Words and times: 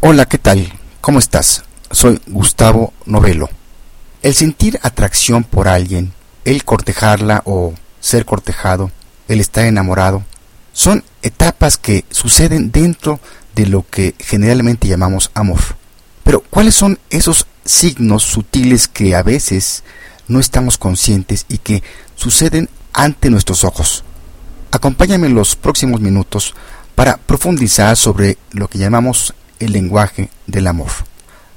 Hola, 0.00 0.26
¿qué 0.26 0.38
tal? 0.38 0.72
¿Cómo 1.00 1.18
estás? 1.18 1.64
Soy 1.90 2.20
Gustavo 2.28 2.92
Novelo. 3.04 3.48
El 4.22 4.32
sentir 4.32 4.78
atracción 4.84 5.42
por 5.42 5.66
alguien, 5.66 6.12
el 6.44 6.64
cortejarla 6.64 7.42
o 7.44 7.74
ser 7.98 8.24
cortejado, 8.24 8.92
el 9.26 9.40
estar 9.40 9.64
enamorado, 9.64 10.22
son 10.72 11.02
etapas 11.22 11.78
que 11.78 12.04
suceden 12.12 12.70
dentro 12.70 13.18
de 13.56 13.66
lo 13.66 13.84
que 13.90 14.14
generalmente 14.20 14.86
llamamos 14.86 15.32
amor. 15.34 15.58
Pero 16.22 16.44
¿cuáles 16.48 16.76
son 16.76 17.00
esos 17.10 17.48
signos 17.64 18.22
sutiles 18.22 18.86
que 18.86 19.16
a 19.16 19.24
veces 19.24 19.82
no 20.28 20.38
estamos 20.38 20.78
conscientes 20.78 21.44
y 21.48 21.58
que 21.58 21.82
suceden 22.14 22.68
ante 22.92 23.30
nuestros 23.30 23.64
ojos? 23.64 24.04
Acompáñame 24.70 25.26
en 25.26 25.34
los 25.34 25.56
próximos 25.56 26.00
minutos 26.00 26.54
para 26.94 27.16
profundizar 27.16 27.96
sobre 27.96 28.38
lo 28.52 28.68
que 28.68 28.78
llamamos 28.78 29.34
el 29.60 29.72
lenguaje 29.72 30.30
del 30.46 30.66
amor. 30.66 30.90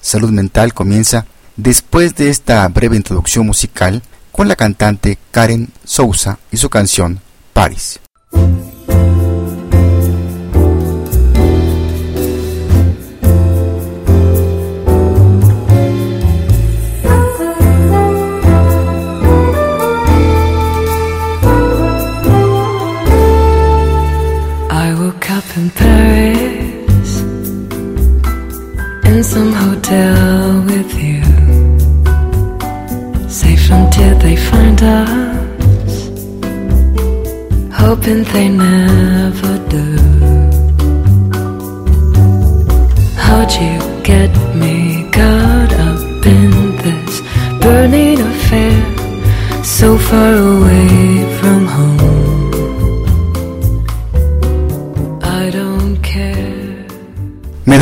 Salud 0.01 0.31
Mental 0.31 0.73
comienza 0.73 1.25
después 1.55 2.15
de 2.15 2.29
esta 2.29 2.67
breve 2.67 2.95
introducción 2.95 3.45
musical 3.45 4.01
con 4.31 4.47
la 4.47 4.55
cantante 4.55 5.17
Karen 5.31 5.69
Sousa 5.83 6.39
y 6.51 6.57
su 6.57 6.69
canción 6.69 7.21
Paris. 7.53 7.99
in 25.61 26.80
some 29.19 29.51
hotel 29.51 30.61
with 30.71 30.91
you. 30.95 31.21
Safe 33.27 33.69
until 33.69 34.17
they 34.19 34.37
find 34.37 34.81
us, 34.81 35.93
hoping 37.73 38.23
they 38.33 38.47
never 38.47 39.53
do. 39.75 39.87
How'd 43.17 43.51
you 43.61 43.75
get 44.11 44.31
me 44.55 45.09
caught 45.11 45.73
up 45.87 46.25
in 46.25 46.51
this 46.83 47.21
burning 47.61 48.21
affair 48.21 49.63
so 49.63 49.97
far 49.97 50.33
away 50.35 51.00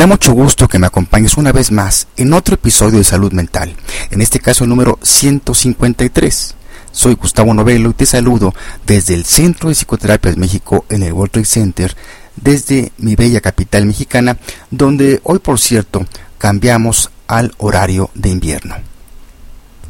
da 0.00 0.06
mucho 0.06 0.32
gusto 0.32 0.66
que 0.66 0.78
me 0.78 0.86
acompañes 0.86 1.36
una 1.36 1.52
vez 1.52 1.70
más 1.70 2.06
en 2.16 2.32
otro 2.32 2.54
episodio 2.54 2.96
de 2.96 3.04
Salud 3.04 3.32
Mental, 3.32 3.76
en 4.10 4.22
este 4.22 4.40
caso 4.40 4.64
el 4.64 4.70
número 4.70 4.98
153. 5.02 6.54
Soy 6.90 7.16
Gustavo 7.16 7.52
Novelo 7.52 7.90
y 7.90 7.92
te 7.92 8.06
saludo 8.06 8.54
desde 8.86 9.12
el 9.12 9.26
Centro 9.26 9.68
de 9.68 9.74
Psicoterapia 9.74 10.30
de 10.30 10.38
México 10.38 10.86
en 10.88 11.02
el 11.02 11.12
World 11.12 11.32
Trade 11.32 11.44
Center, 11.44 11.96
desde 12.34 12.92
mi 12.96 13.14
bella 13.14 13.42
capital 13.42 13.84
mexicana, 13.84 14.38
donde 14.70 15.20
hoy 15.22 15.38
por 15.38 15.60
cierto 15.60 16.06
cambiamos 16.38 17.10
al 17.26 17.52
horario 17.58 18.08
de 18.14 18.30
invierno. 18.30 18.76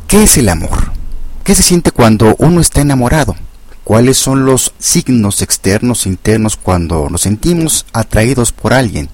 ¿Qué 0.08 0.24
es 0.24 0.36
el 0.38 0.48
amor? 0.48 0.90
¿Qué 1.44 1.54
se 1.54 1.62
siente 1.62 1.92
cuando 1.92 2.34
uno 2.40 2.60
está 2.60 2.80
enamorado? 2.80 3.36
¿Cuáles 3.84 4.18
son 4.18 4.44
los 4.44 4.74
signos 4.80 5.40
externos 5.40 6.04
e 6.04 6.08
internos 6.08 6.56
cuando 6.56 7.08
nos 7.08 7.20
sentimos 7.20 7.86
atraídos 7.92 8.50
por 8.50 8.72
alguien? 8.72 9.08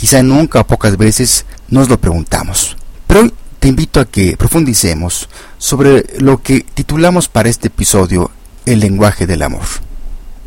Quizá 0.00 0.22
nunca 0.22 0.60
o 0.60 0.66
pocas 0.66 0.96
veces 0.96 1.44
nos 1.68 1.90
lo 1.90 2.00
preguntamos. 2.00 2.74
Pero 3.06 3.20
hoy 3.20 3.34
te 3.58 3.68
invito 3.68 4.00
a 4.00 4.06
que 4.06 4.34
profundicemos 4.34 5.28
sobre 5.58 6.06
lo 6.20 6.40
que 6.42 6.60
titulamos 6.60 7.28
para 7.28 7.50
este 7.50 7.68
episodio 7.68 8.30
el 8.64 8.80
lenguaje 8.80 9.26
del 9.26 9.42
amor. 9.42 9.66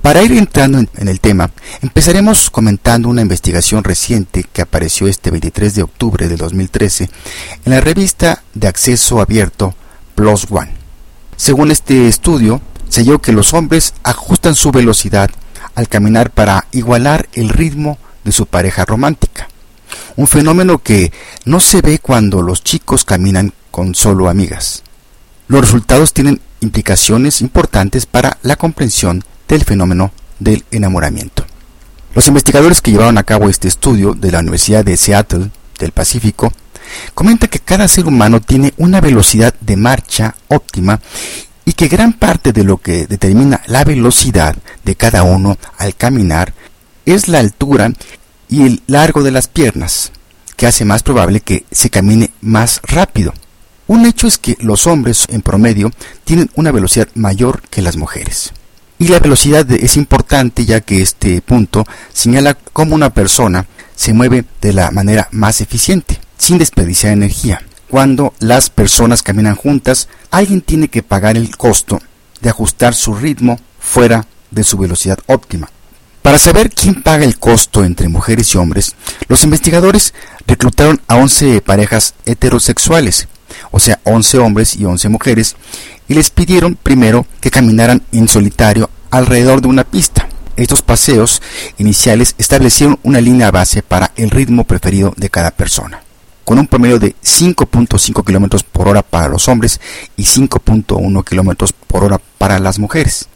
Para 0.02 0.24
ir 0.24 0.32
entrando 0.32 0.80
en, 0.80 1.08
el 1.08 1.20
tema, 1.20 1.52
empezaremos 1.84 2.50
comentando 2.50 3.10
una 3.10 3.22
investigación 3.22 3.84
reciente 3.84 4.44
que 4.52 4.64
apareció 4.64 5.08
este 5.08 5.30
23 5.30 5.76
de 5.76 5.84
octubre 5.84 6.28
de 6.28 6.36
2013 6.36 7.12
en 7.64 7.72
la 7.72 7.80
revista 7.80 8.42
de 8.56 8.68
acceso 8.68 9.22
abierto 9.22 9.76
Plus 10.16 10.48
One. 10.50 10.72
Según 11.38 11.70
este 11.70 12.08
estudio, 12.08 12.60
se 12.90 13.02
halló 13.02 13.22
que 13.22 13.34
los 13.34 13.54
hombres 13.54 13.94
ajustan 14.02 14.56
su 14.56 14.72
velocidad 14.72 15.30
al 15.76 15.88
caminar 15.88 16.32
para 16.32 16.66
igualar 16.72 17.30
el 17.34 17.50
ritmo 17.50 18.00
de 18.24 18.32
su 18.32 18.46
pareja 18.46 18.86
romántica. 18.86 19.48
Un 20.16 20.28
fenómeno 20.28 20.80
que 20.80 21.12
no 21.46 21.60
se 21.60 21.82
ve 21.82 22.00
cuando 22.00 22.42
los 22.42 22.64
chicos 22.64 23.06
caminan 23.06 23.54
con 23.72 23.96
solo 23.96 24.30
amigas. 24.30 24.84
Los 25.48 25.62
resultados 25.62 26.14
tienen 26.14 26.40
implicaciones 26.62 27.42
importantes 27.42 28.06
para 28.06 28.38
la 28.42 28.56
comprensión 28.56 29.24
del 29.48 29.64
fenómeno 29.64 30.12
del 30.40 30.64
enamoramiento. 30.72 31.46
Los 32.16 32.28
investigadores 32.28 32.82
que 32.82 32.92
llevaron 32.92 33.18
a 33.18 33.24
cabo 33.24 33.50
este 33.50 33.68
estudio 33.68 34.14
de 34.14 34.32
la 34.32 34.40
Universidad 34.40 34.86
de 34.86 34.98
Seattle 34.98 35.50
del 35.80 35.92
Pacífico 35.92 36.54
comentan 37.14 37.50
que 37.50 37.60
cada 37.60 37.88
ser 37.88 38.06
humano 38.06 38.40
tiene 38.40 38.74
una 38.78 39.02
velocidad 39.02 39.54
de 39.62 39.78
marcha 39.78 40.36
óptima 40.48 41.00
y 41.66 41.74
que 41.74 41.88
gran 41.88 42.14
parte 42.14 42.54
de 42.54 42.64
lo 42.64 42.78
que 42.78 43.08
determina 43.08 43.62
la 43.68 43.84
velocidad 43.84 44.56
de 44.84 44.96
cada 44.96 45.24
uno 45.24 45.58
al 45.78 45.96
caminar 45.96 46.54
es 47.06 47.28
la 47.28 47.40
altura 47.40 47.92
y 48.50 48.64
el 48.64 48.82
largo 48.88 49.24
de 49.24 49.32
las 49.32 49.48
piernas, 49.48 50.12
que 50.56 50.68
hace 50.68 50.86
más 50.86 51.04
probable 51.04 51.42
que 51.42 51.66
se 51.72 51.90
camine 51.90 52.32
más 52.42 52.82
rápido. 52.84 53.34
Un 53.88 54.06
hecho 54.06 54.28
es 54.28 54.38
que 54.38 54.58
los 54.60 54.88
hombres 54.88 55.26
en 55.30 55.42
promedio 55.42 55.92
tienen 56.24 56.50
una 56.56 56.72
velocidad 56.72 57.10
mayor 57.16 57.62
que 57.70 57.82
las 57.82 57.98
mujeres. 57.98 58.54
Y 59.00 59.08
la 59.08 59.20
velocidad 59.20 59.70
es 59.72 59.98
importante 59.98 60.66
ya 60.66 60.82
que 60.82 61.02
este 61.02 61.42
punto 61.42 61.84
señala 62.14 62.54
cómo 62.54 62.96
una 62.96 63.14
persona 63.14 63.66
se 63.96 64.14
mueve 64.14 64.46
de 64.62 64.74
la 64.74 64.92
manera 64.92 65.28
más 65.32 65.62
eficiente, 65.62 66.20
sin 66.38 66.58
desperdiciar 66.58 67.12
energía. 67.14 67.62
Cuando 67.90 68.34
las 68.40 68.70
personas 68.70 69.22
caminan 69.22 69.56
juntas, 69.56 70.08
alguien 70.32 70.62
tiene 70.62 70.88
que 70.88 71.04
pagar 71.04 71.38
el 71.38 71.56
costo 71.58 72.02
de 72.42 72.50
ajustar 72.50 72.96
su 72.96 73.14
ritmo 73.14 73.60
fuera 73.80 74.26
de 74.52 74.64
su 74.64 74.78
velocidad 74.78 75.20
óptima. 75.28 75.70
Para 76.24 76.40
saber 76.40 76.70
quién 76.70 77.04
paga 77.04 77.26
el 77.26 77.38
costo 77.38 77.84
entre 77.84 78.08
mujeres 78.08 78.56
y 78.56 78.58
hombres, 78.58 78.96
los 79.28 79.44
investigadores 79.44 80.14
reclutaron 80.48 81.02
a 81.08 81.18
11 81.18 81.60
parejas 81.60 82.16
heterosexuales, 82.26 83.28
o 83.72 83.80
sea, 83.82 84.00
11 84.06 84.38
hombres 84.40 84.76
y 84.78 84.86
11 84.86 85.10
mujeres, 85.10 85.58
y 86.08 86.14
les 86.14 86.30
pidieron 86.30 86.76
primero 86.82 87.28
que 87.42 87.52
caminaran 87.52 88.04
en 88.14 88.30
solitario 88.30 88.90
alrededor 89.12 89.62
de 89.62 89.68
una 89.68 89.84
pista. 89.84 90.30
Estos 90.56 90.82
paseos 90.82 91.42
iniciales 91.78 92.36
establecieron 92.38 92.98
una 93.04 93.20
línea 93.20 93.52
base 93.52 93.84
para 93.84 94.14
el 94.16 94.30
ritmo 94.30 94.64
preferido 94.64 95.14
de 95.18 95.30
cada 95.30 95.52
persona, 95.52 96.04
con 96.46 96.58
un 96.58 96.68
promedio 96.68 97.00
de 97.00 97.18
5.5 97.22 98.24
km 98.24 98.64
por 98.72 98.88
hora 98.88 99.02
para 99.02 99.28
los 99.28 99.50
hombres 99.50 99.82
y 100.16 100.24
5.1 100.24 101.24
km 101.26 101.74
por 101.86 102.06
hora 102.06 102.22
para 102.38 102.60
las 102.60 102.80
mujeres. 102.80 103.28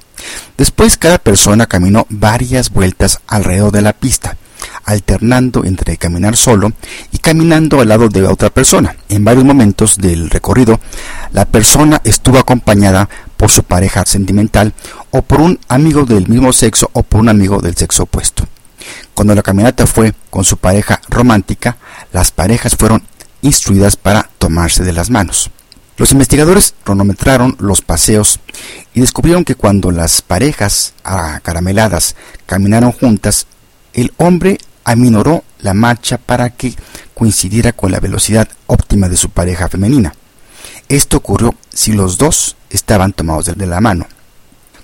Después 0.57 0.97
cada 0.97 1.17
persona 1.17 1.67
caminó 1.67 2.05
varias 2.09 2.71
vueltas 2.71 3.19
alrededor 3.27 3.71
de 3.71 3.81
la 3.81 3.93
pista, 3.93 4.37
alternando 4.85 5.65
entre 5.65 5.97
caminar 5.97 6.35
solo 6.35 6.71
y 7.11 7.19
caminando 7.19 7.81
al 7.81 7.89
lado 7.89 8.09
de 8.09 8.25
otra 8.25 8.49
persona. 8.49 8.95
En 9.09 9.23
varios 9.23 9.45
momentos 9.45 9.97
del 9.97 10.29
recorrido, 10.29 10.79
la 11.31 11.45
persona 11.45 12.01
estuvo 12.03 12.39
acompañada 12.39 13.09
por 13.35 13.51
su 13.51 13.63
pareja 13.63 14.05
sentimental 14.05 14.73
o 15.11 15.21
por 15.21 15.41
un 15.41 15.59
amigo 15.67 16.05
del 16.05 16.27
mismo 16.27 16.53
sexo 16.53 16.89
o 16.93 17.03
por 17.03 17.21
un 17.21 17.29
amigo 17.29 17.61
del 17.61 17.75
sexo 17.75 18.03
opuesto. 18.03 18.47
Cuando 19.13 19.35
la 19.35 19.43
caminata 19.43 19.85
fue 19.87 20.13
con 20.29 20.43
su 20.43 20.57
pareja 20.57 21.01
romántica, 21.09 21.77
las 22.13 22.31
parejas 22.31 22.75
fueron 22.75 23.03
instruidas 23.41 23.95
para 23.95 24.29
tomarse 24.37 24.83
de 24.83 24.93
las 24.93 25.09
manos. 25.09 25.51
Los 25.97 26.11
investigadores 26.11 26.75
cronometraron 26.83 27.55
los 27.59 27.81
paseos 27.81 28.39
y 28.93 29.01
descubrieron 29.01 29.43
que 29.43 29.55
cuando 29.55 29.89
las 29.89 30.21
parejas 30.21 30.93
acarameladas 31.03 32.15
caminaron 32.45 32.91
juntas, 32.91 33.47
el 33.93 34.13
hombre 34.17 34.59
aminoró 34.83 35.43
la 35.59 35.73
marcha 35.73 36.19
para 36.19 36.51
que 36.51 36.75
coincidiera 37.15 37.71
con 37.71 37.91
la 37.91 37.99
velocidad 37.99 38.47
óptima 38.67 39.09
de 39.09 39.17
su 39.17 39.31
pareja 39.31 39.69
femenina. 39.69 40.13
Esto 40.87 41.17
ocurrió 41.17 41.55
si 41.73 41.93
los 41.93 42.19
dos 42.19 42.55
estaban 42.69 43.11
tomados 43.11 43.45
de 43.45 43.65
la 43.65 43.81
mano. 43.81 44.05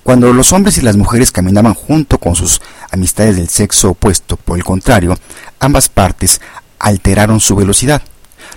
Cuando 0.01 0.33
los 0.33 0.51
hombres 0.51 0.79
y 0.79 0.81
las 0.81 0.97
mujeres 0.97 1.31
caminaban 1.31 1.75
junto 1.75 2.17
con 2.17 2.35
sus 2.35 2.59
amistades 2.91 3.35
del 3.35 3.49
sexo 3.49 3.91
opuesto, 3.91 4.35
por 4.35 4.57
el 4.57 4.63
contrario, 4.63 5.15
ambas 5.59 5.89
partes 5.89 6.41
alteraron 6.79 7.39
su 7.39 7.55
velocidad. 7.55 8.01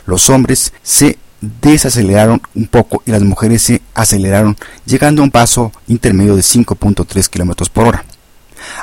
Los 0.06 0.30
hombres 0.30 0.72
se 0.82 1.18
desaceleraron 1.40 2.40
un 2.54 2.66
poco 2.66 3.02
y 3.06 3.10
las 3.10 3.22
mujeres 3.22 3.62
se 3.62 3.82
aceleraron 3.94 4.56
llegando 4.84 5.22
a 5.22 5.24
un 5.24 5.30
paso 5.30 5.72
intermedio 5.86 6.36
de 6.36 6.42
5.3 6.42 7.28
km 7.28 7.68
por 7.70 7.88
hora. 7.88 8.04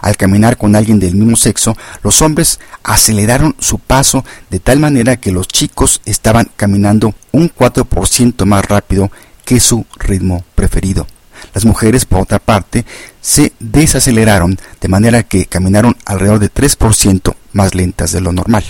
Al 0.01 0.17
caminar 0.17 0.57
con 0.57 0.75
alguien 0.75 0.99
del 0.99 1.15
mismo 1.15 1.35
sexo, 1.35 1.75
los 2.03 2.21
hombres 2.21 2.59
aceleraron 2.83 3.55
su 3.59 3.79
paso 3.79 4.23
de 4.49 4.59
tal 4.59 4.79
manera 4.79 5.17
que 5.17 5.31
los 5.31 5.47
chicos 5.47 6.01
estaban 6.05 6.49
caminando 6.55 7.13
un 7.31 7.49
4% 7.49 8.45
más 8.45 8.65
rápido 8.65 9.11
que 9.45 9.59
su 9.59 9.85
ritmo 9.97 10.43
preferido. 10.55 11.07
Las 11.53 11.65
mujeres, 11.65 12.05
por 12.05 12.21
otra 12.21 12.39
parte, 12.39 12.85
se 13.21 13.53
desaceleraron 13.59 14.57
de 14.79 14.87
manera 14.87 15.23
que 15.23 15.45
caminaron 15.45 15.97
alrededor 16.05 16.39
de 16.39 16.51
3% 16.51 17.35
más 17.51 17.75
lentas 17.75 18.11
de 18.11 18.21
lo 18.21 18.31
normal. 18.31 18.63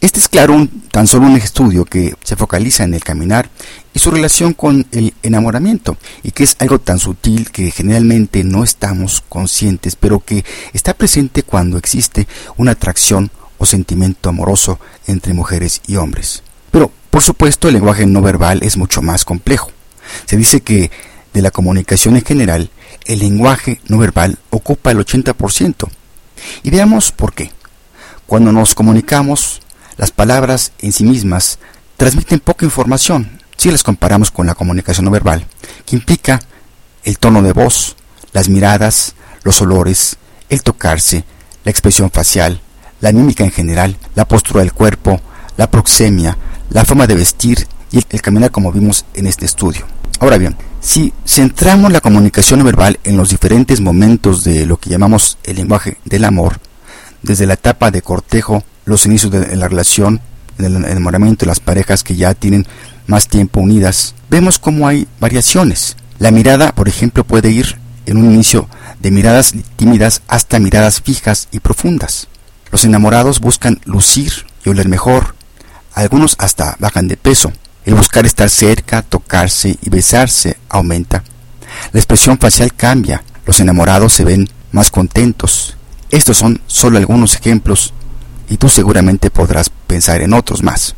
Este 0.00 0.20
es 0.20 0.28
claro 0.28 0.54
un, 0.54 0.68
tan 0.90 1.06
solo 1.06 1.26
un 1.26 1.36
estudio 1.36 1.84
que 1.86 2.14
se 2.22 2.36
focaliza 2.36 2.84
en 2.84 2.92
el 2.92 3.02
caminar 3.02 3.48
y 3.94 3.98
su 3.98 4.10
relación 4.10 4.52
con 4.52 4.86
el 4.92 5.14
enamoramiento 5.22 5.96
y 6.22 6.32
que 6.32 6.44
es 6.44 6.56
algo 6.58 6.78
tan 6.78 6.98
sutil 6.98 7.50
que 7.50 7.70
generalmente 7.70 8.44
no 8.44 8.62
estamos 8.62 9.22
conscientes 9.28 9.96
pero 9.96 10.20
que 10.20 10.44
está 10.74 10.92
presente 10.92 11.42
cuando 11.42 11.78
existe 11.78 12.28
una 12.58 12.72
atracción 12.72 13.30
o 13.56 13.64
sentimiento 13.64 14.28
amoroso 14.28 14.78
entre 15.06 15.32
mujeres 15.32 15.80
y 15.86 15.96
hombres. 15.96 16.42
Pero 16.70 16.90
por 17.10 17.22
supuesto 17.22 17.68
el 17.68 17.74
lenguaje 17.74 18.04
no 18.04 18.20
verbal 18.20 18.62
es 18.62 18.76
mucho 18.76 19.00
más 19.00 19.24
complejo. 19.24 19.70
Se 20.26 20.36
dice 20.36 20.60
que 20.60 20.90
de 21.32 21.42
la 21.42 21.50
comunicación 21.50 22.16
en 22.16 22.24
general 22.24 22.70
el 23.06 23.20
lenguaje 23.20 23.80
no 23.88 23.96
verbal 23.96 24.38
ocupa 24.50 24.90
el 24.90 24.98
80%. 24.98 25.88
Y 26.62 26.70
veamos 26.70 27.12
por 27.12 27.32
qué. 27.32 27.50
Cuando 28.26 28.52
nos 28.52 28.74
comunicamos 28.74 29.62
las 29.96 30.10
palabras 30.10 30.72
en 30.78 30.92
sí 30.92 31.04
mismas 31.04 31.58
transmiten 31.96 32.40
poca 32.40 32.64
información 32.64 33.40
si 33.56 33.70
las 33.70 33.82
comparamos 33.82 34.30
con 34.30 34.46
la 34.46 34.54
comunicación 34.54 35.06
no 35.06 35.10
verbal, 35.10 35.46
que 35.84 35.96
implica 35.96 36.40
el 37.04 37.18
tono 37.18 37.42
de 37.42 37.52
voz, 37.52 37.96
las 38.32 38.48
miradas, 38.48 39.14
los 39.42 39.60
olores, 39.62 40.16
el 40.48 40.62
tocarse, 40.62 41.24
la 41.64 41.70
expresión 41.70 42.10
facial, 42.10 42.60
la 43.00 43.12
mímica 43.12 43.44
en 43.44 43.50
general, 43.50 43.96
la 44.14 44.28
postura 44.28 44.60
del 44.60 44.72
cuerpo, 44.72 45.20
la 45.56 45.70
proxemia, 45.70 46.36
la 46.70 46.84
forma 46.84 47.06
de 47.06 47.14
vestir 47.14 47.66
y 47.90 47.98
el, 48.10 48.22
caminar 48.22 48.50
como 48.50 48.72
vimos 48.72 49.04
en 49.14 49.26
este 49.26 49.46
estudio. 49.46 49.86
Ahora 50.20 50.38
bien, 50.38 50.56
si 50.80 51.12
centramos 51.24 51.92
la 51.92 52.00
comunicación 52.00 52.62
verbal 52.64 52.98
en 53.04 53.16
los 53.16 53.30
diferentes 53.30 53.80
momentos 53.80 54.44
de 54.44 54.66
lo 54.66 54.76
que 54.76 54.90
llamamos 54.90 55.38
el 55.44 55.56
lenguaje 55.56 55.98
del 56.04 56.24
amor, 56.24 56.58
desde 57.22 57.46
la 57.46 57.54
etapa 57.54 57.90
de 57.90 58.02
cortejo 58.02 58.62
los 58.86 59.04
inicios 59.04 59.30
de 59.30 59.54
la 59.56 59.68
relación, 59.68 60.20
el 60.58 60.76
enamoramiento 60.76 61.44
las 61.44 61.60
parejas 61.60 62.02
que 62.02 62.16
ya 62.16 62.32
tienen 62.34 62.66
más 63.06 63.28
tiempo 63.28 63.60
unidas, 63.60 64.14
vemos 64.30 64.58
cómo 64.58 64.88
hay 64.88 65.06
variaciones. 65.20 65.96
La 66.18 66.30
mirada, 66.30 66.72
por 66.72 66.88
ejemplo, 66.88 67.24
puede 67.24 67.50
ir 67.50 67.78
en 68.06 68.16
un 68.16 68.32
inicio 68.32 68.68
de 69.00 69.10
miradas 69.10 69.54
tímidas 69.76 70.22
hasta 70.28 70.58
miradas 70.58 71.02
fijas 71.02 71.48
y 71.50 71.60
profundas. 71.60 72.28
Los 72.72 72.84
enamorados 72.84 73.40
buscan 73.40 73.80
lucir 73.84 74.32
y 74.64 74.70
oler 74.70 74.88
mejor. 74.88 75.34
Algunos 75.92 76.36
hasta 76.38 76.76
bajan 76.78 77.08
de 77.08 77.16
peso. 77.16 77.52
El 77.84 77.94
buscar 77.94 78.24
estar 78.24 78.48
cerca, 78.50 79.02
tocarse 79.02 79.76
y 79.80 79.90
besarse 79.90 80.56
aumenta. 80.68 81.22
La 81.92 82.00
expresión 82.00 82.38
facial 82.38 82.72
cambia. 82.74 83.22
Los 83.46 83.60
enamorados 83.60 84.12
se 84.12 84.24
ven 84.24 84.48
más 84.72 84.90
contentos. 84.90 85.76
Estos 86.10 86.38
son 86.38 86.60
solo 86.66 86.98
algunos 86.98 87.34
ejemplos 87.34 87.92
y 88.48 88.56
tú 88.56 88.68
seguramente 88.68 89.30
podrás 89.30 89.70
pensar 89.70 90.20
en 90.20 90.32
otros 90.32 90.62
más. 90.62 90.94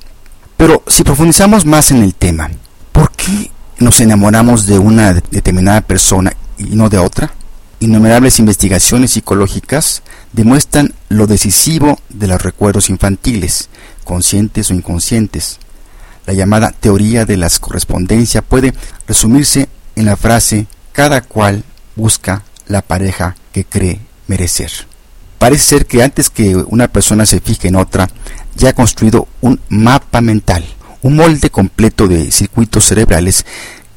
Pero 0.56 0.82
si 0.86 1.04
profundizamos 1.04 1.64
más 1.64 1.90
en 1.90 2.02
el 2.02 2.14
tema, 2.14 2.50
¿por 2.92 3.12
qué 3.12 3.50
nos 3.78 4.00
enamoramos 4.00 4.66
de 4.66 4.78
una 4.78 5.14
determinada 5.14 5.80
persona 5.80 6.32
y 6.58 6.64
no 6.64 6.88
de 6.88 6.98
otra? 6.98 7.32
Innumerables 7.80 8.40
investigaciones 8.40 9.12
psicológicas 9.12 10.02
demuestran 10.32 10.94
lo 11.08 11.28
decisivo 11.28 12.00
de 12.08 12.26
los 12.26 12.42
recuerdos 12.42 12.90
infantiles, 12.90 13.68
conscientes 14.02 14.70
o 14.70 14.74
inconscientes. 14.74 15.60
La 16.26 16.32
llamada 16.32 16.72
teoría 16.72 17.24
de 17.24 17.36
la 17.36 17.48
correspondencia 17.60 18.42
puede 18.42 18.74
resumirse 19.06 19.68
en 19.94 20.06
la 20.06 20.16
frase 20.16 20.66
cada 20.92 21.20
cual 21.20 21.62
busca 21.94 22.42
la 22.66 22.82
pareja 22.82 23.36
que 23.52 23.64
cree 23.64 24.00
merecer. 24.26 24.87
Parece 25.38 25.64
ser 25.64 25.86
que 25.86 26.02
antes 26.02 26.30
que 26.30 26.56
una 26.56 26.88
persona 26.88 27.24
se 27.24 27.40
fije 27.40 27.68
en 27.68 27.76
otra, 27.76 28.08
ya 28.56 28.70
ha 28.70 28.72
construido 28.72 29.28
un 29.40 29.60
mapa 29.68 30.20
mental, 30.20 30.64
un 31.02 31.16
molde 31.16 31.50
completo 31.50 32.08
de 32.08 32.30
circuitos 32.32 32.84
cerebrales 32.86 33.46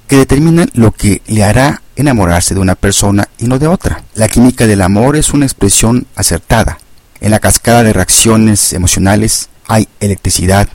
que 0.08 0.18
determinan 0.18 0.70
lo 0.74 0.92
que 0.92 1.22
le 1.28 1.44
hará 1.44 1.82
enamorarse 1.96 2.54
de 2.54 2.60
una 2.60 2.76
persona 2.76 3.28
y 3.40 3.46
no 3.46 3.58
de 3.58 3.68
otra. 3.68 4.04
La 4.14 4.28
química 4.28 4.68
del 4.68 4.82
amor 4.82 5.16
es 5.16 5.32
una 5.32 5.46
expresión 5.46 6.06
acertada. 6.16 6.78
En 7.22 7.32
la 7.32 7.40
cascada 7.40 7.84
de 7.84 7.94
reacciones 7.94 8.74
emocionales 8.74 9.50
hay 9.68 9.88
electricidad, 10.00 10.68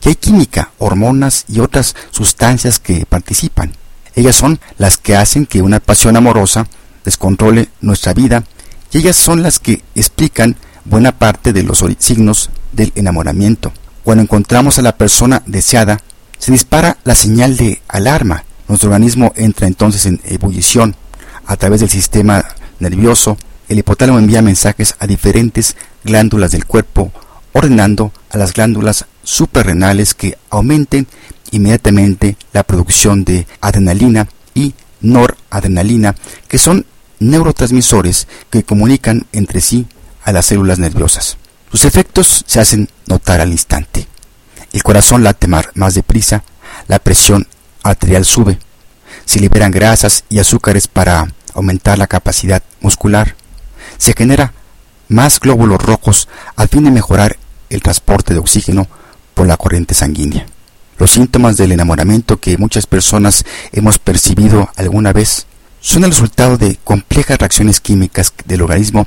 que 0.00 0.10
hay 0.10 0.14
química, 0.16 0.72
hormonas 0.78 1.44
y 1.48 1.60
otras 1.60 1.94
sustancias 2.10 2.78
que 2.78 3.06
participan. 3.06 3.72
Ellas 4.14 4.36
son 4.36 4.58
las 4.78 4.98
que 4.98 5.16
hacen 5.16 5.46
que 5.46 5.62
una 5.62 5.80
pasión 5.80 6.16
amorosa 6.16 6.66
descontrole 7.04 7.68
nuestra 7.80 8.14
vida 8.14 8.44
y 8.92 8.98
ellas 8.98 9.16
son 9.16 9.42
las 9.42 9.58
que 9.58 9.82
explican 9.94 10.56
buena 10.84 11.12
parte 11.12 11.52
de 11.52 11.62
los 11.62 11.84
signos 11.98 12.50
del 12.72 12.92
enamoramiento. 12.94 13.72
Cuando 14.04 14.22
encontramos 14.22 14.78
a 14.78 14.82
la 14.82 14.96
persona 14.96 15.42
deseada, 15.46 16.00
se 16.38 16.52
dispara 16.52 16.98
la 17.04 17.14
señal 17.14 17.56
de 17.56 17.82
alarma. 17.88 18.44
Nuestro 18.68 18.90
organismo 18.90 19.32
entra 19.36 19.66
entonces 19.66 20.06
en 20.06 20.20
ebullición. 20.24 20.94
A 21.46 21.56
través 21.56 21.80
del 21.80 21.90
sistema 21.90 22.44
nervioso, 22.78 23.36
el 23.68 23.78
hipotálamo 23.78 24.18
envía 24.18 24.42
mensajes 24.42 24.94
a 24.98 25.06
diferentes 25.06 25.76
glándulas 26.04 26.52
del 26.52 26.66
cuerpo, 26.66 27.12
ordenando 27.52 28.12
a 28.30 28.38
las 28.38 28.52
glándulas 28.52 29.06
suprarrenales 29.22 30.14
que 30.14 30.38
aumenten 30.50 31.06
inmediatamente 31.50 32.36
la 32.52 32.62
producción 32.62 33.24
de 33.24 33.46
adrenalina 33.60 34.28
y 34.54 34.74
noradrenalina, 35.00 36.14
que 36.48 36.58
son 36.58 36.86
neurotransmisores 37.18 38.28
que 38.50 38.64
comunican 38.64 39.26
entre 39.32 39.60
sí 39.60 39.86
a 40.24 40.32
las 40.32 40.46
células 40.46 40.78
nerviosas. 40.78 41.36
Sus 41.70 41.84
efectos 41.84 42.44
se 42.46 42.60
hacen 42.60 42.88
notar 43.06 43.40
al 43.40 43.52
instante. 43.52 44.06
El 44.72 44.82
corazón 44.82 45.24
late 45.24 45.46
más 45.46 45.94
deprisa, 45.94 46.42
la 46.88 46.98
presión 46.98 47.46
arterial 47.82 48.24
sube, 48.24 48.58
se 49.24 49.40
liberan 49.40 49.70
grasas 49.70 50.24
y 50.28 50.38
azúcares 50.38 50.88
para 50.88 51.32
aumentar 51.54 51.98
la 51.98 52.06
capacidad 52.06 52.62
muscular, 52.80 53.36
se 53.98 54.12
genera 54.12 54.52
más 55.08 55.40
glóbulos 55.40 55.80
rojos 55.82 56.28
a 56.56 56.66
fin 56.66 56.84
de 56.84 56.90
mejorar 56.90 57.36
el 57.70 57.82
transporte 57.82 58.34
de 58.34 58.40
oxígeno 58.40 58.88
por 59.34 59.46
la 59.46 59.56
corriente 59.56 59.94
sanguínea. 59.94 60.46
Los 60.98 61.12
síntomas 61.12 61.56
del 61.56 61.72
enamoramiento 61.72 62.38
que 62.38 62.56
muchas 62.56 62.86
personas 62.86 63.44
hemos 63.72 63.98
percibido 63.98 64.70
alguna 64.76 65.12
vez 65.12 65.46
son 65.86 66.02
el 66.02 66.10
resultado 66.10 66.58
de 66.58 66.80
complejas 66.82 67.38
reacciones 67.38 67.80
químicas 67.80 68.32
del 68.44 68.62
organismo 68.62 69.06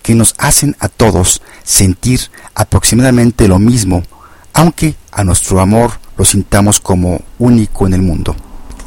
que 0.00 0.14
nos 0.14 0.36
hacen 0.38 0.76
a 0.78 0.88
todos 0.88 1.42
sentir 1.64 2.20
aproximadamente 2.54 3.48
lo 3.48 3.58
mismo, 3.58 4.04
aunque 4.52 4.94
a 5.10 5.24
nuestro 5.24 5.58
amor 5.58 5.98
lo 6.16 6.24
sintamos 6.24 6.78
como 6.78 7.20
único 7.40 7.84
en 7.88 7.94
el 7.94 8.02
mundo. 8.02 8.36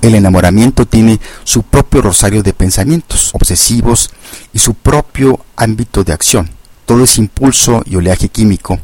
El 0.02 0.16
enamoramiento 0.16 0.86
tiene 0.86 1.20
su 1.44 1.64
propio 1.64 2.02
rosario 2.02 2.44
de 2.44 2.54
pensamientos 2.54 3.32
obsesivos 3.34 4.12
y 4.54 4.60
su 4.60 4.74
propio 4.76 5.38
ámbito 5.58 6.06
de 6.06 6.14
acción. 6.14 6.50
Todo 6.86 7.04
es 7.04 7.18
impulso 7.18 7.84
y 7.86 7.98
oleaje 7.98 8.30
químico. 8.30 8.80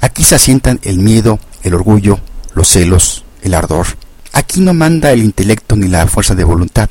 Aquí 0.00 0.22
se 0.22 0.36
asientan 0.36 0.78
el 0.84 0.98
miedo, 0.98 1.40
el 1.64 1.74
orgullo, 1.74 2.20
los 2.54 2.68
celos, 2.68 3.24
el 3.42 3.52
ardor. 3.52 3.88
Aquí 4.32 4.60
no 4.60 4.74
manda 4.74 5.10
el 5.10 5.24
intelecto 5.24 5.74
ni 5.74 5.88
la 5.88 6.06
fuerza 6.06 6.36
de 6.36 6.44
voluntad. 6.44 6.88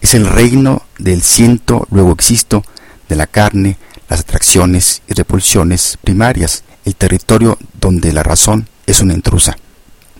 Es 0.00 0.14
el 0.14 0.26
reino 0.26 0.82
del 0.98 1.22
siento, 1.22 1.86
luego 1.90 2.12
existo, 2.12 2.62
de 3.08 3.16
la 3.16 3.26
carne, 3.26 3.78
las 4.08 4.20
atracciones 4.20 5.02
y 5.08 5.14
repulsiones 5.14 5.98
primarias, 6.02 6.64
el 6.84 6.94
territorio 6.94 7.58
donde 7.80 8.12
la 8.12 8.22
razón 8.22 8.68
es 8.86 9.00
una 9.00 9.14
intrusa. 9.14 9.56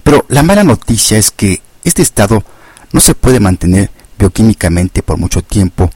Pero 0.02 0.24
la 0.28 0.42
mala 0.42 0.64
noticia 0.64 1.18
es 1.18 1.30
que 1.30 1.62
este 1.82 2.02
estado 2.02 2.44
no 2.92 3.00
se 3.00 3.14
puede 3.14 3.40
mantener 3.40 3.90
bioquímicamente 4.18 5.02
por 5.02 5.18
mucho 5.18 5.42
tiempo. 5.42 5.90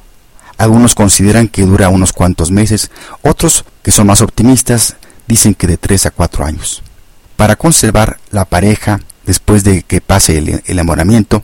Algunos 0.57 0.95
consideran 0.95 1.49
que 1.49 1.63
dura 1.63 1.89
unos 1.89 2.13
cuantos 2.13 2.51
meses, 2.51 2.91
otros, 3.23 3.65
que 3.83 3.93
son 3.93 4.09
más 4.09 4.23
optimistas, 4.23 4.97
dicen 5.27 5.55
que 5.55 5.67
de 5.67 5.77
tres 5.77 6.07
a 6.07 6.11
cuatro 6.11 6.45
años. 6.45 6.83
Para 7.37 7.57
conservar 7.57 8.19
la 8.31 8.45
pareja 8.45 9.01
después 9.25 9.63
de 9.63 9.83
que 9.83 10.01
pase 10.01 10.39
el 10.39 10.63
enamoramiento, 10.67 11.43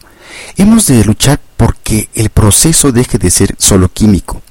hemos 0.56 0.86
de 0.86 1.04
luchar 1.04 1.40
porque 1.56 2.08
el 2.14 2.30
proceso 2.30 2.92
deje 2.92 3.18
de 3.18 3.30
ser 3.30 3.54
solo 3.58 3.88
químico. 3.88 4.42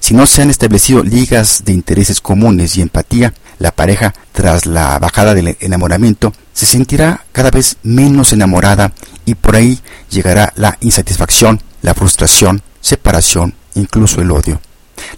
Si 0.00 0.14
no 0.14 0.26
se 0.26 0.42
han 0.42 0.50
establecido 0.50 1.02
ligas 1.02 1.64
de 1.64 1.72
intereses 1.72 2.20
comunes 2.20 2.76
y 2.76 2.82
empatía, 2.82 3.34
la 3.58 3.70
pareja, 3.70 4.14
tras 4.32 4.66
la 4.66 4.98
bajada 4.98 5.34
del 5.34 5.56
enamoramiento, 5.60 6.32
se 6.52 6.66
sentirá 6.66 7.24
cada 7.32 7.50
vez 7.50 7.76
menos 7.82 8.32
enamorada 8.32 8.92
y 9.24 9.34
por 9.34 9.56
ahí 9.56 9.80
llegará 10.10 10.52
la 10.56 10.76
insatisfacción, 10.80 11.60
la 11.82 11.94
frustración, 11.94 12.62
separación, 12.80 13.54
incluso 13.74 14.20
el 14.20 14.30
odio. 14.30 14.60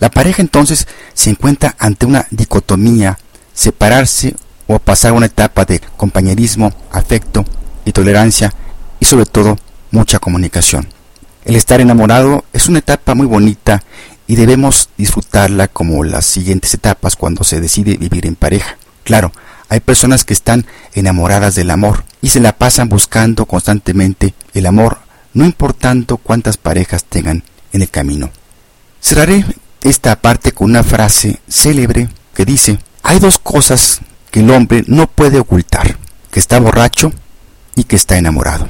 La 0.01 0.11
pareja 0.11 0.43
entonces 0.43 0.87
se 1.15 1.31
encuentra 1.31 1.75
ante 1.79 2.07
una 2.07 2.27
dicotomía, 2.31 3.19
separarse 3.53 4.35
o 4.67 4.79
pasar 4.79 5.13
una 5.13 5.27
etapa 5.27 5.65
de 5.65 5.81
compañerismo, 5.97 6.73
afecto 6.91 7.45
y 7.85 7.93
tolerancia 7.93 8.53
y 9.01 9.07
sobre 9.07 9.27
todo 9.27 9.57
mucha 9.91 10.19
comunicación. 10.19 10.89
El 11.45 11.57
estar 11.57 11.81
enamorado 11.81 12.45
es 12.53 12.69
una 12.69 12.81
etapa 12.81 13.15
muy 13.15 13.27
bonita 13.27 13.83
y 14.27 14.37
debemos 14.37 14.91
disfrutarla 14.99 15.69
como 15.69 16.05
las 16.05 16.27
siguientes 16.27 16.75
etapas 16.75 17.17
cuando 17.17 17.45
se 17.45 17.61
decide 17.61 17.97
vivir 17.97 18.27
en 18.27 18.35
pareja. 18.35 18.77
Claro, 19.05 19.33
hay 19.71 19.81
personas 19.81 20.25
que 20.25 20.35
están 20.35 20.67
enamoradas 20.95 21.55
del 21.55 21.71
amor 21.71 22.05
y 22.21 22.29
se 22.29 22.41
la 22.41 22.53
pasan 22.53 22.89
buscando 22.89 23.47
constantemente 23.47 24.35
el 24.55 24.67
amor, 24.67 24.99
no 25.33 25.45
importando 25.45 26.19
cuántas 26.19 26.57
parejas 26.57 27.05
tengan 27.05 27.43
en 27.73 27.83
el 27.83 27.91
camino. 27.91 28.31
Cerraré 29.01 29.45
esta 29.83 30.17
parte 30.17 30.53
con 30.53 30.71
una 30.71 30.83
frase 30.83 31.41
célebre 31.49 32.09
que 32.35 32.45
dice, 32.45 32.79
hay 33.03 33.19
dos 33.21 33.39
cosas 33.39 34.01
que 34.31 34.41
el 34.41 34.51
hombre 34.51 34.85
no 34.87 35.07
puede 35.07 35.39
ocultar, 35.39 35.97
que 36.31 36.41
está 36.41 36.59
borracho 36.61 37.13
y 37.75 37.85
que 37.85 37.97
está 37.97 38.19
enamorado. 38.19 38.69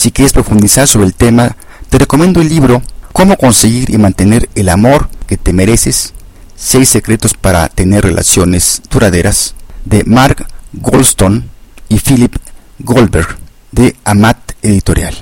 Si 0.00 0.10
quieres 0.12 0.32
profundizar 0.32 0.88
sobre 0.88 1.04
el 1.04 1.12
tema, 1.12 1.54
te 1.90 1.98
recomiendo 1.98 2.40
el 2.40 2.48
libro 2.48 2.80
Cómo 3.12 3.36
conseguir 3.36 3.90
y 3.90 3.98
mantener 3.98 4.48
el 4.54 4.70
amor 4.70 5.10
que 5.26 5.36
te 5.36 5.52
mereces, 5.52 6.14
seis 6.56 6.88
secretos 6.88 7.34
para 7.34 7.68
tener 7.68 8.04
relaciones 8.04 8.80
duraderas, 8.90 9.54
de 9.84 10.04
Mark 10.04 10.46
Goldstone 10.72 11.42
y 11.90 11.98
Philip 11.98 12.34
Goldberg, 12.78 13.36
de 13.72 13.94
Amat 14.04 14.38
Editorial. 14.62 15.14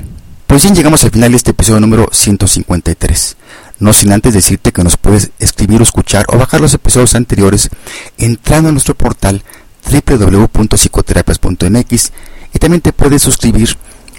Pues 0.47 0.63
bien, 0.63 0.77
llegamos 0.77 1.03
al 1.03 1.11
final 1.11 1.33
de 1.33 1.39
este 1.39 1.51
episodio 1.51 1.81
número 1.81 2.09
153. 2.13 3.37
No 3.81 3.93
sin 3.93 4.13
antes 4.13 4.33
decirte 4.33 4.71
que 4.71 4.85
nos 4.85 4.97
puedes 4.97 5.33
escribir 5.41 5.81
o 5.81 5.83
escuchar 5.83 6.25
o 6.29 6.39
bajar 6.39 6.61
los 6.61 6.75
episodios 6.75 7.17
anteriores 7.17 7.69
entrando 8.17 8.69
a 8.69 8.73
nuestro 8.73 8.95
portal 8.95 9.43
www.psicoterapias.mx 9.91 12.13
y 12.55 12.59
también 12.61 12.81
te 12.81 12.93
puedes 12.93 13.23
suscribir 13.23 13.77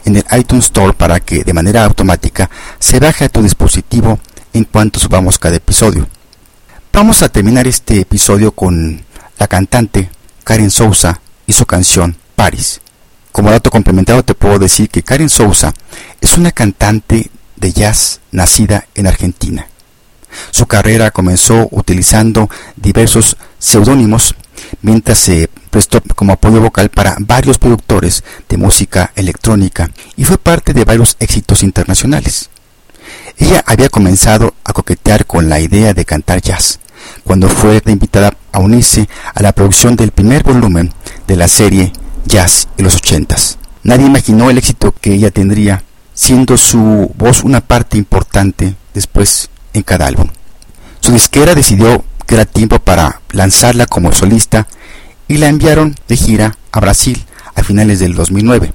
en 0.09 0.17
el 0.17 0.25
iTunes 0.37 0.65
Store 0.65 0.93
para 0.93 1.19
que 1.19 1.43
de 1.43 1.53
manera 1.53 1.85
automática 1.85 2.49
se 2.79 2.99
baje 2.99 3.25
a 3.25 3.29
tu 3.29 3.41
dispositivo 3.41 4.19
en 4.53 4.65
cuanto 4.65 4.99
subamos 4.99 5.37
cada 5.37 5.55
episodio. 5.55 6.07
Vamos 6.91 7.21
a 7.21 7.29
terminar 7.29 7.67
este 7.67 8.01
episodio 8.01 8.51
con 8.51 9.01
la 9.37 9.47
cantante 9.47 10.09
Karen 10.43 10.71
Sousa 10.71 11.21
y 11.45 11.53
su 11.53 11.65
canción 11.65 12.17
Paris. 12.35 12.81
Como 13.31 13.51
dato 13.51 13.69
complementario 13.69 14.23
te 14.23 14.33
puedo 14.33 14.59
decir 14.59 14.89
que 14.89 15.03
Karen 15.03 15.29
Sousa 15.29 15.73
es 16.19 16.37
una 16.37 16.51
cantante 16.51 17.29
de 17.55 17.71
jazz 17.71 18.19
nacida 18.31 18.87
en 18.95 19.07
Argentina. 19.07 19.67
Su 20.51 20.65
carrera 20.65 21.11
comenzó 21.11 21.67
utilizando 21.71 22.49
diversos 22.75 23.37
seudónimos 23.59 24.35
mientras 24.81 25.19
se 25.19 25.49
prestó 25.69 26.01
como 26.15 26.33
apoyo 26.33 26.61
vocal 26.61 26.89
para 26.89 27.15
varios 27.19 27.57
productores 27.57 28.23
de 28.47 28.57
música 28.57 29.11
electrónica 29.15 29.91
y 30.15 30.23
fue 30.23 30.37
parte 30.37 30.73
de 30.73 30.85
varios 30.85 31.15
éxitos 31.19 31.63
internacionales. 31.63 32.49
Ella 33.37 33.63
había 33.65 33.89
comenzado 33.89 34.53
a 34.63 34.73
coquetear 34.73 35.25
con 35.25 35.49
la 35.49 35.59
idea 35.59 35.93
de 35.93 36.05
cantar 36.05 36.41
jazz 36.41 36.79
cuando 37.23 37.47
fue 37.47 37.81
invitada 37.85 38.33
a 38.51 38.59
unirse 38.59 39.07
a 39.33 39.41
la 39.41 39.51
producción 39.51 39.95
del 39.95 40.11
primer 40.11 40.43
volumen 40.43 40.91
de 41.27 41.35
la 41.35 41.47
serie 41.47 41.91
Jazz 42.25 42.67
en 42.77 42.85
los 42.85 42.95
ochentas. 42.95 43.57
Nadie 43.83 44.05
imaginó 44.05 44.49
el 44.49 44.57
éxito 44.57 44.93
que 44.99 45.13
ella 45.13 45.31
tendría, 45.31 45.83
siendo 46.13 46.57
su 46.57 47.11
voz 47.15 47.43
una 47.43 47.61
parte 47.61 47.97
importante 47.97 48.75
después 48.93 49.49
en 49.73 49.83
cada 49.83 50.07
álbum. 50.07 50.27
Su 50.99 51.11
disquera 51.11 51.55
decidió 51.55 52.03
que 52.29 52.35
era 52.35 52.45
tiempo 52.45 52.77
para 52.77 53.21
lanzarla 53.31 53.87
como 53.87 54.13
solista 54.13 54.67
y 55.27 55.37
la 55.37 55.47
enviaron 55.47 55.95
de 56.07 56.15
gira 56.15 56.55
a 56.71 56.79
Brasil 56.79 57.25
a 57.55 57.63
finales 57.63 57.97
del 57.97 58.13
2009. 58.13 58.71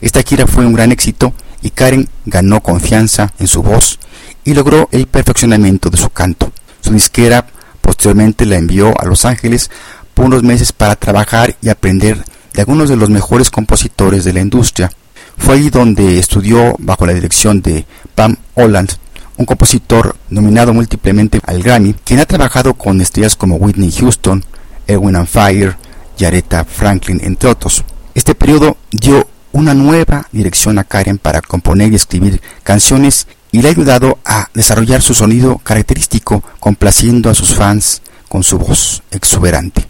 Esta 0.00 0.22
gira 0.22 0.46
fue 0.46 0.64
un 0.64 0.72
gran 0.72 0.92
éxito 0.92 1.34
y 1.60 1.68
Karen 1.68 2.08
ganó 2.24 2.62
confianza 2.62 3.34
en 3.38 3.48
su 3.48 3.62
voz 3.62 3.98
y 4.44 4.54
logró 4.54 4.88
el 4.92 5.08
perfeccionamiento 5.08 5.90
de 5.90 5.98
su 5.98 6.08
canto. 6.08 6.50
Su 6.80 6.94
disquera 6.94 7.46
posteriormente 7.82 8.46
la 8.46 8.56
envió 8.56 8.98
a 8.98 9.04
Los 9.04 9.26
Ángeles 9.26 9.70
por 10.14 10.24
unos 10.24 10.42
meses 10.42 10.72
para 10.72 10.96
trabajar 10.96 11.54
y 11.60 11.68
aprender 11.68 12.24
de 12.54 12.62
algunos 12.62 12.88
de 12.88 12.96
los 12.96 13.10
mejores 13.10 13.50
compositores 13.50 14.24
de 14.24 14.32
la 14.32 14.40
industria. 14.40 14.90
Fue 15.36 15.56
ahí 15.56 15.68
donde 15.68 16.18
estudió 16.18 16.74
bajo 16.78 17.04
la 17.04 17.12
dirección 17.12 17.60
de 17.60 17.84
Pam 18.14 18.36
Holland 18.54 18.92
un 19.36 19.44
compositor 19.44 20.16
nominado 20.30 20.72
múltiplemente 20.72 21.40
al 21.44 21.62
Grammy, 21.62 21.94
quien 22.04 22.20
ha 22.20 22.26
trabajado 22.26 22.74
con 22.74 23.00
estrellas 23.00 23.36
como 23.36 23.56
Whitney 23.56 23.92
Houston, 23.92 24.44
Erwin 24.86 25.16
and 25.16 25.28
Fire 25.28 25.76
y 26.18 26.24
Franklin, 26.66 27.20
entre 27.22 27.50
otros. 27.50 27.84
Este 28.14 28.34
periodo 28.34 28.76
dio 28.90 29.28
una 29.52 29.74
nueva 29.74 30.28
dirección 30.32 30.78
a 30.78 30.84
Karen 30.84 31.18
para 31.18 31.42
componer 31.42 31.92
y 31.92 31.96
escribir 31.96 32.40
canciones 32.62 33.26
y 33.52 33.60
le 33.60 33.68
ha 33.68 33.70
ayudado 33.70 34.18
a 34.24 34.48
desarrollar 34.54 35.02
su 35.02 35.14
sonido 35.14 35.58
característico, 35.58 36.42
complaciendo 36.60 37.30
a 37.30 37.34
sus 37.34 37.54
fans 37.54 38.02
con 38.28 38.42
su 38.42 38.58
voz 38.58 39.02
exuberante. 39.10 39.86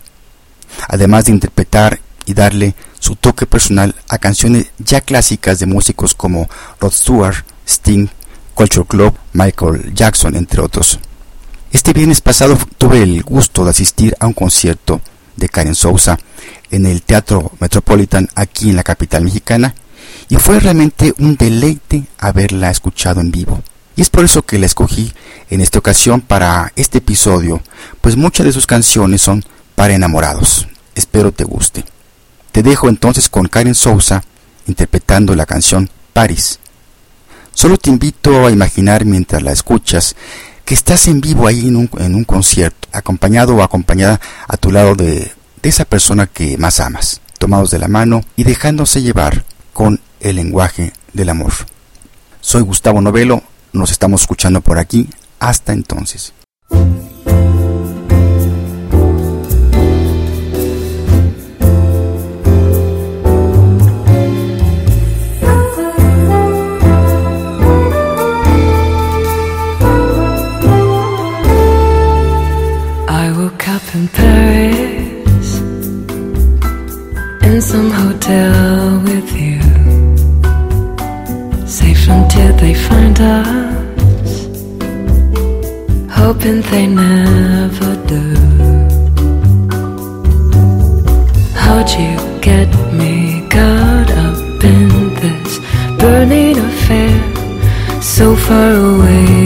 Además 0.88 1.24
de 1.24 1.32
interpretar 1.32 2.00
y 2.26 2.34
darle 2.34 2.74
su 2.98 3.16
toque 3.16 3.46
personal 3.46 3.94
a 4.08 4.18
canciones 4.18 4.66
ya 4.78 5.00
clásicas 5.00 5.58
de 5.58 5.66
músicos 5.66 6.14
como 6.14 6.48
Rod 6.80 6.92
Stewart, 6.92 7.44
Sting, 7.66 8.08
Culture 8.56 8.86
Club, 8.86 9.14
Michael 9.34 9.94
Jackson, 9.94 10.34
entre 10.34 10.62
otros. 10.62 10.98
Este 11.72 11.92
viernes 11.92 12.22
pasado 12.22 12.58
tuve 12.78 13.02
el 13.02 13.22
gusto 13.22 13.64
de 13.64 13.70
asistir 13.70 14.16
a 14.18 14.26
un 14.26 14.32
concierto 14.32 15.02
de 15.36 15.50
Karen 15.50 15.74
Sousa 15.74 16.18
en 16.70 16.86
el 16.86 17.02
Teatro 17.02 17.52
Metropolitan 17.60 18.30
aquí 18.34 18.70
en 18.70 18.76
la 18.76 18.82
capital 18.82 19.24
mexicana 19.24 19.74
y 20.30 20.36
fue 20.36 20.58
realmente 20.58 21.12
un 21.18 21.36
deleite 21.36 22.04
haberla 22.18 22.70
escuchado 22.70 23.20
en 23.20 23.30
vivo. 23.30 23.62
Y 23.94 24.00
es 24.00 24.08
por 24.08 24.24
eso 24.24 24.40
que 24.40 24.58
la 24.58 24.64
escogí 24.64 25.12
en 25.50 25.60
esta 25.60 25.78
ocasión 25.78 26.22
para 26.22 26.72
este 26.76 26.98
episodio, 26.98 27.60
pues 28.00 28.16
muchas 28.16 28.46
de 28.46 28.52
sus 28.52 28.66
canciones 28.66 29.20
son 29.20 29.44
para 29.74 29.94
enamorados. 29.94 30.66
Espero 30.94 31.30
te 31.30 31.44
guste. 31.44 31.84
Te 32.52 32.62
dejo 32.62 32.88
entonces 32.88 33.28
con 33.28 33.48
Karen 33.48 33.74
Sousa 33.74 34.22
interpretando 34.66 35.34
la 35.34 35.44
canción 35.44 35.90
Paris 36.14 36.58
Solo 37.56 37.78
te 37.78 37.88
invito 37.88 38.46
a 38.46 38.50
imaginar 38.50 39.06
mientras 39.06 39.42
la 39.42 39.50
escuchas 39.50 40.14
que 40.66 40.74
estás 40.74 41.08
en 41.08 41.22
vivo 41.22 41.46
ahí 41.46 41.68
en 41.68 41.76
un, 41.76 41.90
en 41.96 42.14
un 42.14 42.24
concierto, 42.24 42.86
acompañado 42.92 43.56
o 43.56 43.62
acompañada 43.62 44.20
a 44.46 44.58
tu 44.58 44.70
lado 44.70 44.94
de, 44.94 45.32
de 45.62 45.68
esa 45.68 45.86
persona 45.86 46.26
que 46.26 46.58
más 46.58 46.80
amas, 46.80 47.22
tomados 47.38 47.70
de 47.70 47.78
la 47.78 47.88
mano 47.88 48.20
y 48.36 48.44
dejándose 48.44 49.00
llevar 49.00 49.46
con 49.72 50.00
el 50.20 50.36
lenguaje 50.36 50.92
del 51.14 51.30
amor. 51.30 51.54
Soy 52.42 52.60
Gustavo 52.60 53.00
Novelo, 53.00 53.42
nos 53.72 53.90
estamos 53.90 54.20
escuchando 54.20 54.60
por 54.60 54.78
aquí, 54.78 55.08
hasta 55.40 55.72
entonces. 55.72 56.34
Safe 82.46 82.60
they 82.60 82.74
find 82.74 83.18
us, 83.20 84.46
hoping 86.10 86.60
they 86.70 86.86
never 86.86 87.92
do. 88.06 88.24
How'd 91.54 91.90
you 91.90 92.14
get 92.40 92.68
me 92.92 93.46
caught 93.48 94.10
up 94.26 94.64
in 94.64 94.88
this 95.20 95.58
burning 95.98 96.58
affair, 96.58 97.14
so 98.02 98.36
far 98.36 98.72
away 98.74 99.45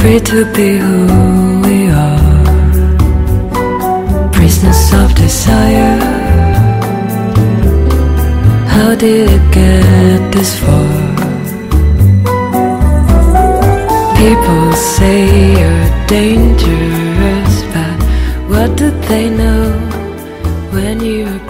free 0.00 0.20
to 0.20 0.44
be 0.54 0.78
who 0.78 1.60
we 1.66 1.78
are, 1.90 2.32
prisoners 4.32 4.92
of 4.94 5.14
desire. 5.14 5.98
How 8.74 8.94
did 8.94 9.28
it 9.36 9.44
get 9.52 10.32
this 10.32 10.58
far? 10.58 10.88
People 14.20 14.72
say 14.72 15.18
you're 15.60 15.88
dangerous, 16.06 17.54
but 17.74 17.98
What 18.52 18.76
do 18.76 18.90
they 19.08 19.28
know 19.30 19.64
when 20.72 21.00
you 21.00 21.24
were 21.26 21.38
close 21.38 21.49